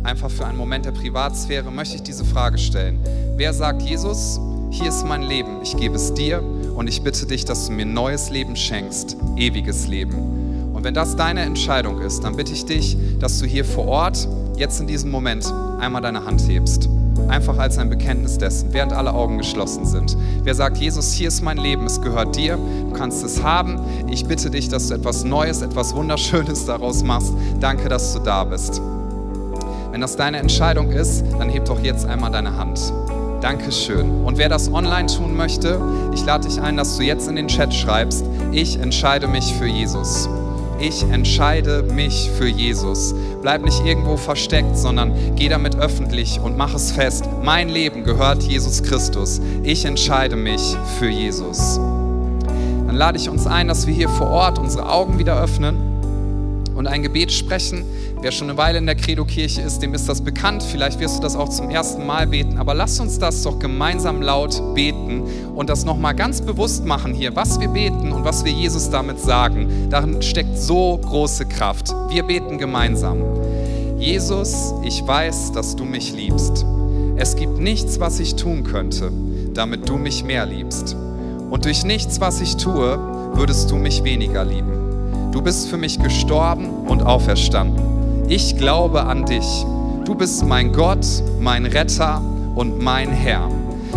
[0.04, 2.98] einfach für einen Moment der Privatsphäre, möchte ich diese Frage stellen.
[3.36, 6.42] Wer sagt, Jesus, hier ist mein Leben, ich gebe es dir
[6.74, 10.70] und ich bitte dich, dass du mir neues Leben schenkst, ewiges Leben.
[10.72, 14.26] Und wenn das deine Entscheidung ist, dann bitte ich dich, dass du hier vor Ort,
[14.56, 16.88] jetzt in diesem Moment, einmal deine Hand hebst.
[17.28, 20.16] Einfach als ein Bekenntnis dessen, während alle Augen geschlossen sind.
[20.42, 23.78] Wer sagt, Jesus, hier ist mein Leben, es gehört dir, du kannst es haben.
[24.10, 27.32] Ich bitte dich, dass du etwas Neues, etwas Wunderschönes daraus machst.
[27.60, 28.80] Danke, dass du da bist.
[29.92, 32.80] Wenn das deine Entscheidung ist, dann heb doch jetzt einmal deine Hand.
[33.42, 34.24] Dankeschön.
[34.24, 35.78] Und wer das online tun möchte,
[36.14, 39.66] ich lade dich ein, dass du jetzt in den Chat schreibst, ich entscheide mich für
[39.66, 40.30] Jesus.
[40.80, 43.14] Ich entscheide mich für Jesus.
[43.42, 47.28] Bleib nicht irgendwo versteckt, sondern geh damit öffentlich und mach es fest.
[47.42, 49.42] Mein Leben gehört Jesus Christus.
[49.62, 51.76] Ich entscheide mich für Jesus.
[52.86, 55.76] Dann lade ich uns ein, dass wir hier vor Ort unsere Augen wieder öffnen
[56.74, 57.84] und ein Gebet sprechen,
[58.22, 60.62] Wer schon eine Weile in der Credo-Kirche ist, dem ist das bekannt.
[60.62, 62.56] Vielleicht wirst du das auch zum ersten Mal beten.
[62.56, 65.24] Aber lass uns das doch gemeinsam laut beten
[65.56, 69.18] und das nochmal ganz bewusst machen hier, was wir beten und was wir Jesus damit
[69.18, 69.88] sagen.
[69.90, 71.92] Darin steckt so große Kraft.
[72.10, 73.18] Wir beten gemeinsam.
[73.98, 76.64] Jesus, ich weiß, dass du mich liebst.
[77.16, 79.10] Es gibt nichts, was ich tun könnte,
[79.52, 80.94] damit du mich mehr liebst.
[81.50, 83.00] Und durch nichts, was ich tue,
[83.34, 85.32] würdest du mich weniger lieben.
[85.32, 87.91] Du bist für mich gestorben und auferstanden.
[88.28, 89.64] Ich glaube an dich.
[90.04, 91.06] Du bist mein Gott,
[91.40, 92.22] mein Retter
[92.54, 93.48] und mein Herr.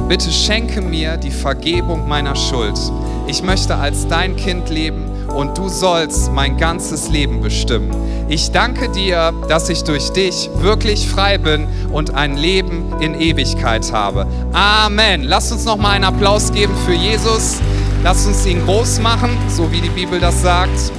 [0.09, 2.79] Bitte schenke mir die Vergebung meiner Schuld.
[3.27, 5.05] Ich möchte als dein Kind leben
[5.35, 7.91] und du sollst mein ganzes Leben bestimmen.
[8.27, 13.91] Ich danke dir, dass ich durch dich wirklich frei bin und ein Leben in Ewigkeit
[13.91, 14.27] habe.
[14.53, 15.23] Amen.
[15.23, 17.59] Lasst uns noch mal einen Applaus geben für Jesus.
[18.03, 20.91] Lasst uns ihn groß machen, so wie die Bibel das sagt.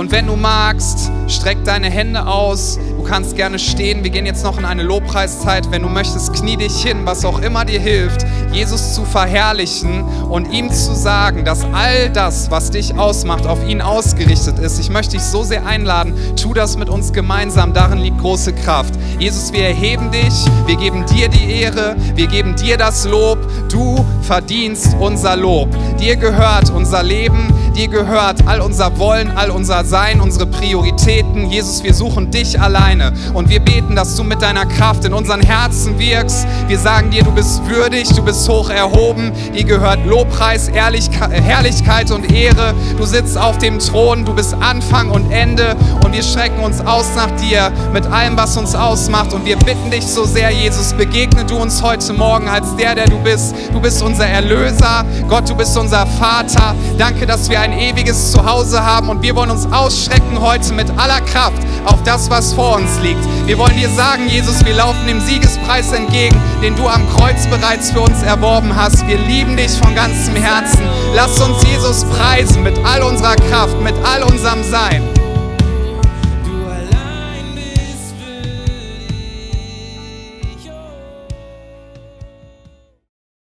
[0.00, 2.78] Und wenn du magst, streck deine Hände aus.
[2.96, 4.02] Du kannst gerne stehen.
[4.02, 5.70] Wir gehen jetzt noch in eine Lobpreiszeit.
[5.70, 10.54] Wenn du möchtest, knie dich hin, was auch immer dir hilft, Jesus zu verherrlichen und
[10.54, 14.78] ihm zu sagen, dass all das, was dich ausmacht, auf ihn ausgerichtet ist.
[14.78, 17.74] Ich möchte dich so sehr einladen, tu das mit uns gemeinsam.
[17.74, 18.94] Darin liegt große Kraft.
[19.18, 20.46] Jesus, wir erheben dich.
[20.64, 21.94] Wir geben dir die Ehre.
[22.14, 23.38] Wir geben dir das Lob.
[23.68, 25.68] Du verdienst unser Lob.
[25.98, 27.52] Dir gehört unser Leben.
[27.80, 31.50] Dir gehört all unser Wollen, all unser Sein, unsere Prioritäten.
[31.50, 35.40] Jesus, wir suchen dich alleine und wir beten, dass du mit deiner Kraft in unseren
[35.40, 36.46] Herzen wirkst.
[36.68, 39.32] Wir sagen dir, du bist würdig, du bist hoch erhoben.
[39.54, 42.74] Dir gehört Lobpreis, Herrlichkeit und Ehre.
[42.98, 45.74] Du sitzt auf dem Thron, du bist Anfang und Ende
[46.04, 49.32] und wir strecken uns aus nach dir mit allem, was uns ausmacht.
[49.32, 53.06] Und wir bitten dich so sehr, Jesus, begegne du uns heute Morgen als der, der
[53.06, 53.54] du bist.
[53.72, 55.02] Du bist unser Erlöser.
[55.30, 56.74] Gott, du bist unser Vater.
[56.98, 61.20] Danke, dass wir ein ewiges Zuhause haben und wir wollen uns ausstrecken heute mit aller
[61.20, 63.20] Kraft auf das, was vor uns liegt.
[63.46, 67.90] Wir wollen dir sagen, Jesus, wir laufen dem Siegespreis entgegen, den du am Kreuz bereits
[67.92, 69.06] für uns erworben hast.
[69.06, 70.82] Wir lieben dich von ganzem Herzen.
[71.14, 75.19] Lass uns Jesus preisen mit all unserer Kraft, mit all unserem Sein.